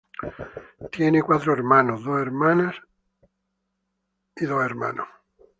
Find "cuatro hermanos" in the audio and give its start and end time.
1.21-2.03